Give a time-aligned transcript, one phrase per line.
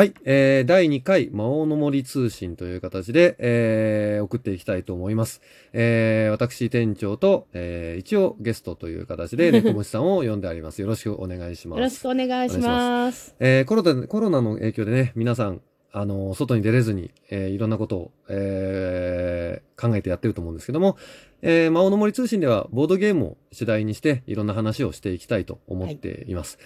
[0.00, 5.42] はい、えー、第2回魔王の森通信という形で、えー、送っていきたいと思います。
[5.74, 10.80] えー、私店長と、えー、一応ゲストという形で 猫虫さんを呼んであります。
[10.80, 11.78] よろしくお願いします。
[11.80, 13.36] よろしくお願いします。
[13.40, 15.60] えーコロナ、コロナの影響でね、皆さん、
[15.92, 20.96] あの、外に出れずに、えーいろんなことを、えー考えてやってると思うんですけども、
[21.42, 26.58] えー魔王の森通信ではボードゲームを主題にして、いろんな話をしていきたいと思っています。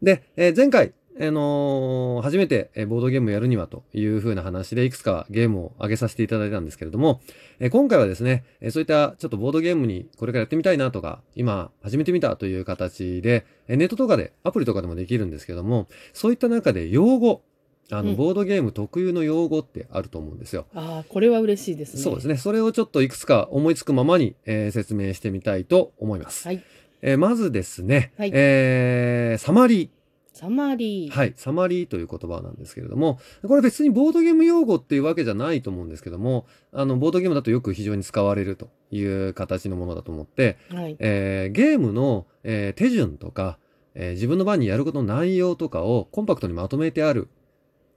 [0.00, 7.20] で、えー前回、あのー初めてえーボードゲームをやるにはという風な話でいくつかゲームを上げさせていただいたんですけれども、
[7.58, 17.42] えー今回はですね、えーそういったちょっとボードゲームにこれからやってみたいなとか、今始めてみたという形で、えーネットとかで、アプリとかでもできるんですけども、そういった中で用語、
[17.90, 20.66] あの、うんボードゲーム特有の用語ってあると思うんですよ。
[20.74, 22.02] ああ、これは嬉しいですね。
[22.02, 22.36] そうですね。
[22.36, 26.46] それをちょっといくつか思いつくままに、えー説明してみたいと思います。
[26.46, 26.62] はい。
[27.02, 29.95] えーまずですね、はいえーサマリー。
[30.36, 31.10] サマリー。
[31.10, 33.18] はい、サマリーという言葉なんですけれども、
[33.48, 40.96] これ別にボードゲーム用語っていうわけじゃないと思うんですけども、あの、ボードゲームだとよく非常に使われるという形のものだと思って、はい。
[40.98, 43.58] えーゲームの、えー手順とか、
[43.94, 47.28] えー自分の番にやることの内容とかをコンパクトにまとめてある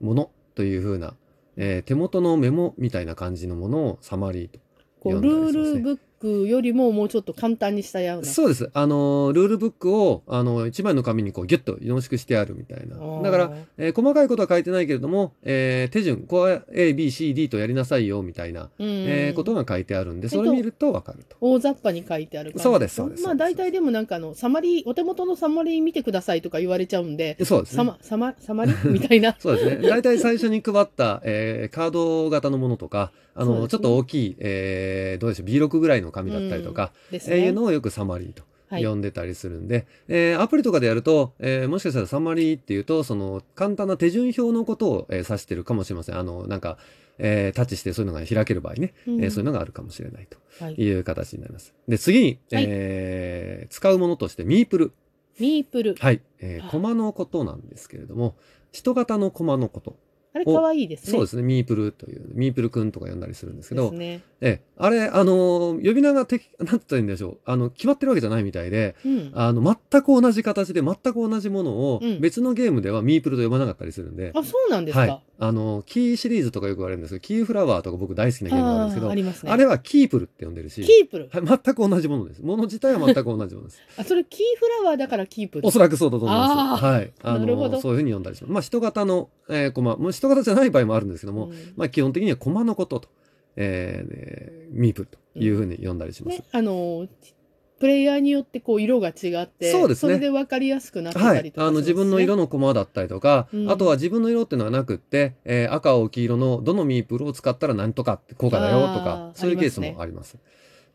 [0.00, 1.14] ものというふうな、
[1.56, 4.58] えー手元のメモみたいな感じのものをサマリーと
[5.00, 8.26] こう読んだルりしますねールブックよりももうちょっと簡単にしたような。
[8.26, 8.70] そうです。
[8.74, 12.96] あの、ルールブックを、あの、一枚の紙にこうギュッと濃縮してあるみたいな。
[13.22, 21.36] だから、えー細かいことは書いてないけれども、えー手順、こう A、B、C、D とやりなさいよみたいな、うん、えーことが書いてあるんで、それ見るとわかると。
[21.40, 27.76] 大雑把に書いてあるそうですそうですまあ大体でもなんかあの、サマリー、お手元のサマリー見てくださいとか言われちゃうんで、そうですね。
[27.76, 28.72] サマ、サマ、サマリ？
[28.72, 29.36] ー みたいな。
[29.40, 29.88] そうですね。
[29.88, 37.36] 大体最初に配った、えーカード型のものとか、あの、ちょっと大きい、えーどうでしょう、B6 ぐらいの紙だったりとか、ですね。
[37.38, 46.18] えーいうのをよくサマリーとはい呼んでたりするんで、えーアプリとかでやると、えーもしかしたらサマリーっていうと、その簡単な手順表のことを、えー指してるかもしれません。
[46.18, 46.78] あの、なんか、
[47.18, 50.74] えータッチしてそういうのが開ける場合ね、うんえーそういうのがあるかもしれないとはい。
[50.74, 51.74] いう形になります。
[51.88, 54.92] で、次に、はいえー使うものとしてミープル。
[55.38, 55.94] ミープル。
[55.98, 56.20] はい。
[56.40, 58.36] えーあコマのことなんですけれども、
[58.72, 59.96] 人型のコマのこと。
[60.32, 61.10] あれ可愛いですね。
[61.12, 61.42] そうですね。
[61.42, 64.22] ミープルという、ミープルくんとか呼んだりするんですけど、ね。
[64.40, 67.38] ええ、あれ、あのー呼び名がてき、なんて言ったらいいんでしょう。
[67.44, 69.30] あの、決まってるわけじゃないみたいで、うん。
[69.34, 75.00] あの、全く同じ形で全く同じものをうん別のゲームではミープルと呼ばなかったりするんで、あ、そうなんですか。
[75.00, 75.22] はい。
[75.42, 79.50] あの、キーシリーズとかよく言われるんですけど、キーフラワーとか僕大好きなゲームがあるんですけど、あーありますね。
[79.50, 81.30] あれはキープルって呼んでるし、キープル。
[81.32, 82.42] はい、全く同じものです。
[82.42, 83.80] もの自体は全く同じものです。
[83.96, 85.66] あ、それキーフラワーだからキープル。
[85.66, 86.84] おそらくそうだと思います。
[86.84, 87.12] はい。
[87.22, 88.52] あなるほどの、そういうふうに呼んだりします。
[88.52, 93.08] まあ、人型の、えーコマ、もう人型じゃない場合もあるんですけども、うんまあ、基本的にはコマのことと、
[93.56, 96.38] えーねミープルというふうに呼んだりします。
[96.38, 97.08] ね、あの
[97.80, 101.36] プレイヤーによってこう色が違ってそうですねれで分かりやすくなってはい。
[101.38, 110.36] たりとかあの、自分の色のコマだったりとか、うんあとは自分の色っていうのはなくって、えー赤、青、黄色のどのミープルを使ったら何とかって効果だよとあか、ーそういうケースもあります。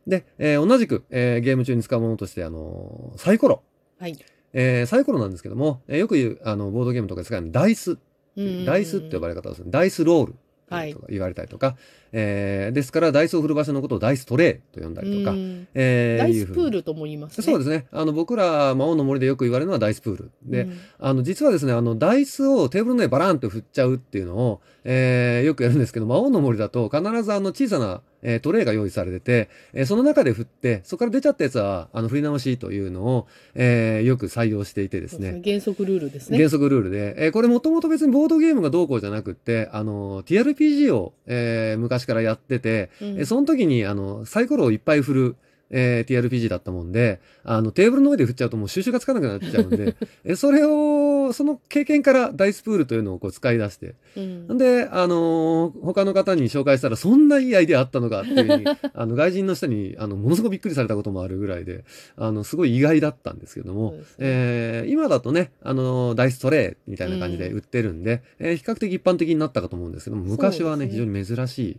[0.08, 3.64] で、えー同じく、えーゲーム中に使うものとして、あのーサイコロ。
[4.00, 4.18] はい、
[4.54, 7.98] えーサイコロなんですけども、えーよく言う、あの、ボードゲームとかで使うダイス。
[8.38, 9.72] うんダイスって呼ばれ方をする。
[9.72, 10.36] ダイスロール。
[10.68, 11.78] はいとか言われたりとか、
[12.18, 17.88] えーですから、ダイスを振る場所のことをダイストレイと呼んだりとか、うんえーダイスプールとも言いますねそうですね。
[17.92, 20.32] あの、僕ら、魔王の森でよく言われるのはダイスプール。
[20.46, 35.42] で、うんあの、実はですね、あの、ダイスをテーブルの上にバランと振っちゃうっていうのを、えーよくやるんですけど、魔王の森だと必ずあの小さな、えートレイが用意されてて、えーその中で振って、そこから出ちゃったやつは、あの、振り直しというのを、えーよく採用していてですね。
[35.44, 43.08] 原則ルールですね原則ルールで、えーこれもともと別にボードゲームがどうこうじゃなくって、あの、TRPG を、えー昔からやってて、うん。
[43.18, 45.36] えーその時に、あの、サイコロをいっぱい振る、
[45.72, 54.58] えー TRPG だったもんで、あの、テーブルの上で振っちゃうともう収集がつかなくなっちゃうんで、 えそれを、その経験からダイスプールというのをこう使い出して、うん。
[54.60, 61.84] で、あのー他の方に紹介したら、そんないいアイデアあったのかっていうふうに、 あの、外人の人に、あの、ものすごくびっくりされたこともあるぐらいで、
[62.16, 64.04] あの、すごい意外だったんですけども、ね。
[64.20, 70.92] えー今だとね、あのーダイストレイみたいな感じで売ってるんで、えー比較的一般的になったかと思うんですけども、昔はね、ね。
[70.92, 71.78] 非常に珍しうんい、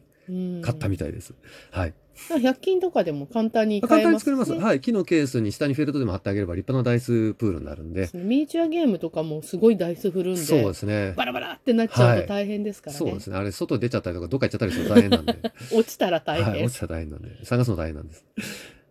[0.63, 1.35] 買ったみたいです。
[1.71, 1.95] はい。
[2.31, 4.65] 100均とかでも簡単に簡買えます単に作れます。
[4.65, 4.81] ねはい。
[4.81, 8.09] 木のケースに下にフェルトでも貼ってあげれば立派なダイスプールになるんで。
[8.15, 11.13] ミニチュアゲームとかもすごいダイス振るんでそうですね。
[11.17, 13.37] バラバラってなっちゃうと大変ですからね、そうですね。
[13.37, 15.35] あれ、外出ちゃったりとか、どっか行っちゃったりすると大変なんで。
[15.73, 16.65] 落ちたら大変、はい。
[16.65, 17.45] 落ちたら大変なんで。
[17.45, 18.25] 探すの大変なんです。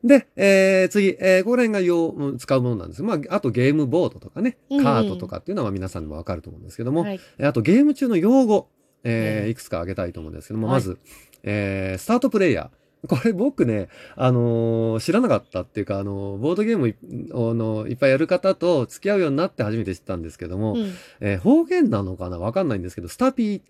[0.05, 3.01] で、えー、次、えー、ここら辺が用、うん使うものなんです。
[3.01, 8.69] まあ、あとゲームボードとかね、うんうんカートとかっていうのは皆さんにもわかると思うんですけども、はいえーあとゲーム中の用語、
[9.03, 10.99] えーうんいくつか挙げたいと思うんですけども、はいまず、
[11.45, 13.07] えー、スタートプレイヤー。
[13.07, 16.95] これ僕ね、あのー知らなかったっていうか、あのーボードゲームい
[17.31, 22.39] あのいっぱいやる方と付き合うようになって初めて知ったんですけども、うん、えー方言なのかな？
[22.39, 23.61] わかんないんですけど、スタピー。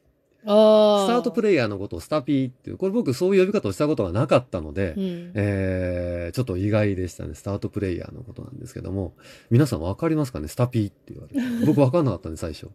[0.45, 5.31] スタートプレイヤーのことをスタピーっていう、これ僕そういう呼び方をしたことがなかったので、うん。
[5.33, 7.33] えーちょっと意外でしたね。
[7.33, 9.15] スタートプレイヤーのことなんですけども、
[9.49, 10.47] 皆さんわかりますかね？
[10.47, 11.65] スタピーって言われて。
[11.65, 12.67] 僕わかんなかったね、最初。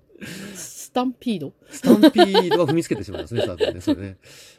[0.90, 4.16] スタンピードスタンピードは踏みつけてしまいますね、 多分ね、それね。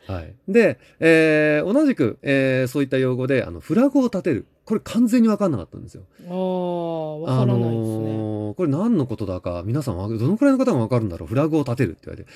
[0.07, 0.33] はい。
[0.47, 4.45] で、えー同じく、えーそういった用語で、あの、フラグを立てる。
[4.63, 6.03] これ完全にわかんなかったんですよ。
[6.29, 8.13] ああ、わからないですね。
[8.13, 12.29] のーこれ何のことだか、皆さんわどのくらいの方がわかるんだろうフラグを立てるって言われて。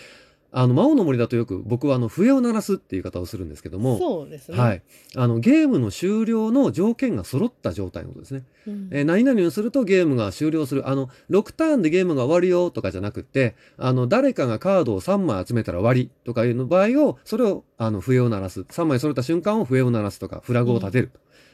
[0.51, 4.57] あの、魔王の森だとよく僕はあの、笛を鳴らすっていう言い方をするんですけども、そうですね。
[4.57, 4.81] はい。
[5.15, 8.44] あの、ゲームの終了の条件が揃った状態のことですね。
[8.68, 10.88] うんえー何々をするとゲームが終了する。
[10.88, 18.62] あの、6ターンでゲームが終わるよとかじゃなくって、あの、誰かがカードを3枚集めたら終わりとかいうの場合を、それを、あの、笛を鳴らす。
[18.62, 21.12] 3枚揃った瞬間を笛を鳴らすとか、フラグを立てる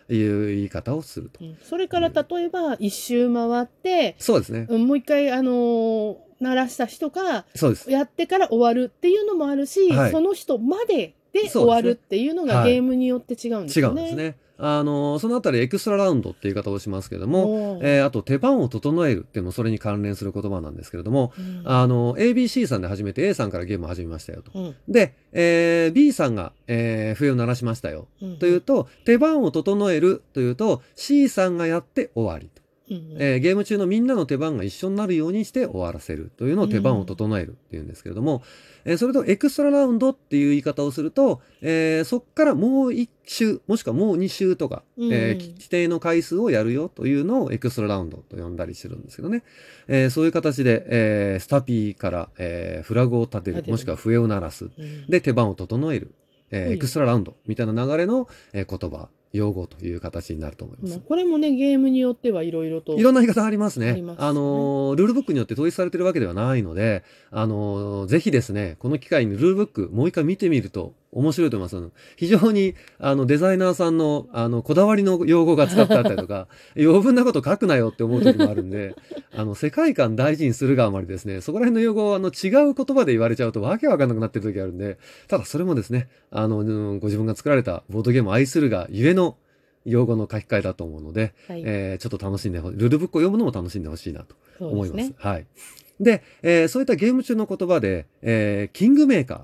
[0.07, 1.43] という言い方をすると。
[1.43, 4.67] うんそれから例えば一周回って、そうですね。
[4.69, 7.45] うんもう一回あのー鳴らした人が。
[7.87, 14.01] やってから終わるっていうのもあるし、はいその人までで終わるっていうのがはいゲームによって違うんですよね。
[14.01, 14.35] 違うんですね。
[14.63, 24.51] あの、そのあたりエクストララウンドっていう言い方をしますけども、えーあと手番を整えるっていうのもそれに関連する言葉なんですけれども、うんあの、ABC さんで始めて A さんからゲームを始めましたよと。
[24.53, 28.07] うんで、えー B さんが、えー笛を鳴らしましたよ。
[28.21, 32.60] うんというと、手番を整えるというと、C さんがやって終わりと。
[32.91, 38.43] うんえーゲーム中のみんなの手番が一緒になるようにして終わらせるというのを手番を整えるっていうんですけれども、
[38.85, 45.13] えーそれとエクストララウンドっていう言い方をすると、えーそっからもう一周、もしくはもう二周とか、うん。
[45.13, 49.43] えー規定の回数をやるよというのをエクストララウンドと呼んだりするんですけどね。
[49.87, 54.65] えーそういう形で、えースタピーから、えーフラグを立てる、もしくは笛を鳴らす。
[54.65, 55.05] うん。
[55.07, 56.13] で、手番を整える。
[56.49, 56.73] えーうん。
[56.73, 60.91] エクストララウンドみたいな流れの、えー言葉、用語という形になると思います。
[60.91, 63.91] まあこれもねゲームによってはいろいろといろんな言い方ありますね。
[63.91, 71.77] あねあのー、ルールブックによって統一されてるわけではないので、あのーぜひですね、この機会にルールブックもう一回見てみると面白いと思います。
[71.77, 76.47] あの非常に、あの、デザイナーさんの、あの、こだわりの用語が使ってあったりとか、
[76.77, 78.95] 余分なこと書くなよって思う時もあるんで、
[79.35, 84.97] あの、世界観大事にするがあまりですね、そこら辺の用語をあの、違う言葉で言われちゃうとわけわかんなくなってる時があるんで、
[85.27, 89.35] ただそれもですね、あの、うんご自分が作られたボードゲームを愛するがゆえの
[89.85, 94.35] 用語の書き換えだと思うので、はいえーちょっと楽しんでほルールブックを読むのも楽しんでほしいなと
[94.65, 94.97] 思います。
[94.97, 95.15] ですね。
[95.17, 95.45] はい。
[95.99, 99.41] で、えーそういったゲーム中の言葉で、えーキングメーカー。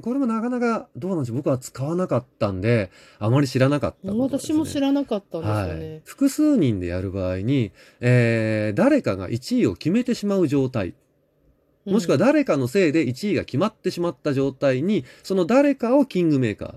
[0.00, 4.18] これもなかなかどうなんでしょう僕は使わなかったんで、あまり知らなかったね。
[4.18, 6.00] 私も知らなかったんですよはねい。。
[6.04, 10.94] 複数人でやる場合に、えー誰かが1位を決めてしまう状態。
[11.84, 16.74] もしくは誰かのせいで1位が決まってしまった状態に、その誰かをキングメーカー。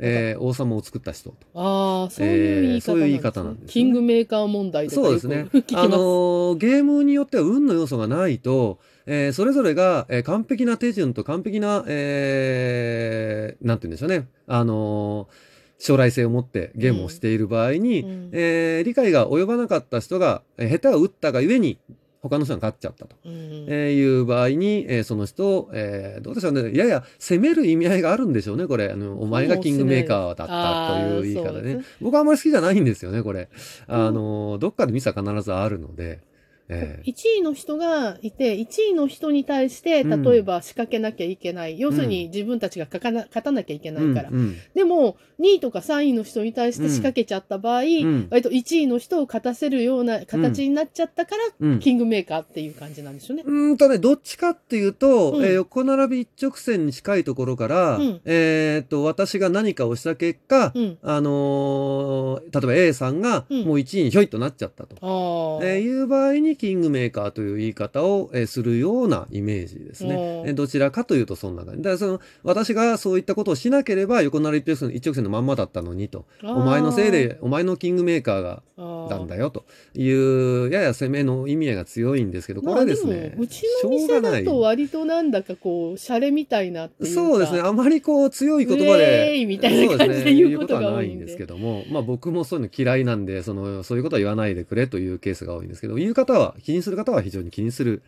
[0.00, 1.36] えー王様を作った人と。
[1.54, 5.46] ああ、そういう言い方なんです、ねえーそういう言い方なんですねキングメーカー問題とかそうですね。
[5.74, 14.28] あのーゲームによっては運の要素がないと、えーそれぞれが、えー完璧な手順と完璧な、えーなんて言うんでしょうね。
[14.46, 15.48] あのー
[15.80, 21.78] 将来性を持ってゲームをしている場合に、うんえー理解が及ばなかった人が、えー下手を打ったがゆえに、
[22.20, 23.16] 他の人が勝っちゃったと。
[23.24, 23.32] うん
[23.68, 26.76] えーいう場合に、えーその人を、えーどうでしょうね。
[26.76, 28.90] やや攻める意味合いがあるんでしょうね、これ。
[28.90, 31.84] あの、お前がキングメーカーだったという言い方でね。
[32.00, 33.48] 僕はあんまり好きじゃないんですよね、これ。
[33.86, 36.20] あの、どっかでミスは必ずあるので。
[36.68, 41.78] えー1位の人がいて、1位の人に対して、うん例えば仕掛けなきゃいけない。
[41.80, 44.28] 要するに自分たちが勝かな勝たなきゃいけないから。
[44.30, 53.44] うんうんでも、2位とか3位の人に対して仕掛けちゃった場合、ん割と1位の人を勝たせるような形になっちゃったから、うんキングメーカーっていう感じなんですよね。
[53.46, 60.98] うーんとね、どっちかっていうと、うんえー横並び一直線に近いところから、うんえーっと、私が何かをした結果、うん。
[61.02, 64.96] あのー例えば A さんがうんもう1位にひょいとなっちゃったと。
[65.00, 65.66] ああ。
[65.66, 70.14] えーいう場合にキングメーカーという言い方を、えーするようなイメージですね。
[70.14, 71.82] うんえーどちらかというとそんな感じ。
[71.82, 76.26] だからその、私がそういったことをしなければ横並び一直線一直線のまんまだったのにと。
[76.42, 78.62] お前のせいで、お前のキングメーカーが
[79.08, 86.88] なんだよという、やや攻めの意味合いが強いんですけど、これはですねまあでも、うちの店だと割となんだかこう、シャレみたいな。
[87.02, 87.60] そうですね。
[87.60, 98.02] あまりこう強い言葉ウェーみたいな感じで言うことがいんですけども、まあ僕もそういうの嫌いなんで、その、そういうことは言わないでくれというケースが多いんですけど、言う方は、気にする方は非常に気にする。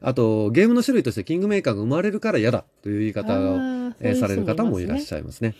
[0.00, 3.56] あと、ゲームの種類としてキングメーカーが生まれるから嫌だという言い方を、
[4.00, 5.54] えーされる方もいらっしゃゃいますね。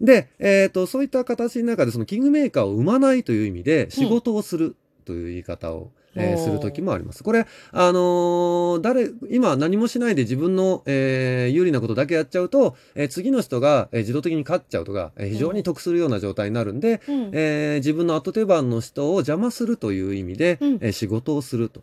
[0.00, 7.22] で、えっ、と、そういった形の中で、そのキングメーカーを生まないという意味で、仕事をするという言い方を、えーおーする時もあります。
[7.24, 21.82] これ、あのー誰、今何もしないで自分の、えー有利なことだけやっちゃうと、えー次の人が、えー自動的に勝っちゃうとか、えー非常に得するような状態になるんで、うんえー自分の後手番の人を邪魔するという意味で、うんえー仕事をすると。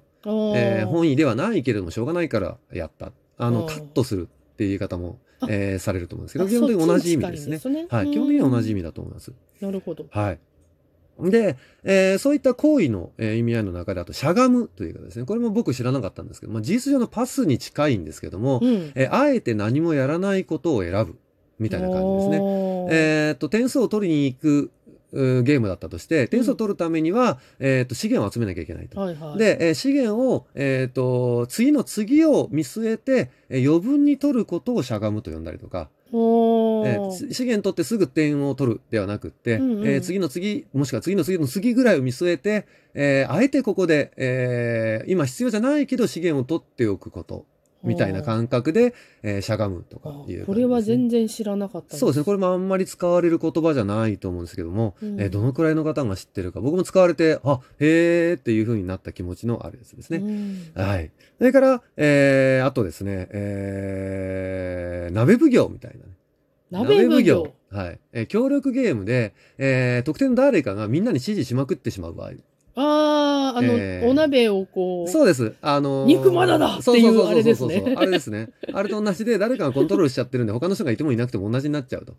[0.56, 3.12] えー本意ではないけれどもしょうがないからやった。
[3.38, 7.58] あの、うんカットするっていう言い方も、あえーされると思うんですけど、あ基本的に同じ意味ですね。
[7.60, 8.06] すねはい。
[8.06, 9.34] うん基本的には同じ意味だと思います。
[9.60, 10.06] なるほど。
[10.10, 10.40] はい。
[11.20, 18.92] で、えーそういった行為の、えー意味合いの中で、あと、しゃがむというかですね、これも僕知らなかったんですけど、まあ、事実上のパスに近いんですけども、うん。
[18.96, 21.16] えーあえて何もやらないことを選ぶ、
[21.60, 22.38] みたいな感じですね。
[22.90, 24.72] えーっと、点数を取りに行く
[25.14, 29.00] ゲームだったとして、点数を取るためには、えーっと、資源を集めなきゃいけないと。
[29.00, 29.38] はいはい。
[29.38, 36.51] で、えー資源を、えっ、と、次の次を見据えて、えー余分に取ることをしゃがむと呼んだりとか、お
[36.86, 47.46] えー資源取ってすぐ点を取るではなくって、うんうんえー次の次、もしくは次の次の次ぐらいを見据えて、えーあえてここで、えー今必要じゃないけど資源を取っておくこと、
[47.84, 52.26] みたいな感覚で、えーしゃがむとかあいうね、これは全然知らなかったそうですね。
[52.26, 60.18] これもあんまり使われる言葉じゃないと思うんですけども、うんえーどのくらいの方が知ってるか、僕も使われて、あ、へーっていう風になった気持ちのあるやつですね。
[60.18, 61.12] うんはい。
[61.40, 66.12] それから、えー、あとですね、えー、鍋奉行みたいなね。
[66.72, 67.54] 鍋奉行。
[67.70, 68.00] はい。
[68.14, 72.32] えー協力ゲームで、えー、特定の誰かがみんなに指示しまくってしまう場合。
[72.76, 75.10] ああ、あの、えーお鍋をこう。
[75.12, 75.54] そうです。
[75.62, 78.50] あのー肉まだだっていうあれですねそうそうそうあれですね。
[78.74, 82.14] あれと同じで誰かがコントロールしちゃってるんで、他の人がいてもいなくても同じになっちゃうと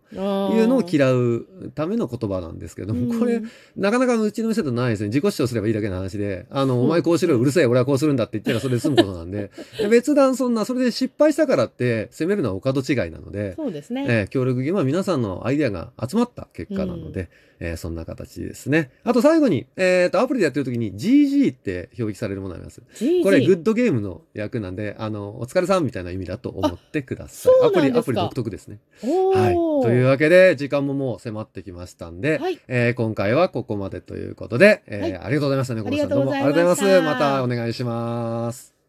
[0.55, 3.43] いうのを嫌うための言葉なんですけども、これ、
[3.77, 5.09] なかなかうちの店だとないですね。
[5.09, 14.07] 自己主張すればいいだけの話で、あの、お前こうしろよ、うるせえ、俺はこうするんだって言ったらそれで済むことなんで、で 別段そんな、それで失敗したからって責めるのはお門違いなので、そうですね。
[14.09, 17.29] えー協力ゲームは皆さんのアイデアが集まった結果なので、
[17.61, 18.91] えーそんな形ですね。
[19.05, 22.83] あと最後に、えっ、と、アプリでやってる時に GG って表記されるものあります。
[23.23, 27.67] これ、グッドゲームの役なんで、あの、お疲れさんみたいな意味だと思ってください。
[27.67, 28.79] アプリ、アプリ独特ですね。
[29.03, 29.55] はい。
[29.85, 32.59] というわけで、時間ももう迫ってきましたんで、はい。
[32.69, 36.09] えー今回はここまでということで、えーはいありがとうございましたね、小野さん。
[36.11, 37.03] どうもありがとうございます。
[37.03, 38.82] またお願いします。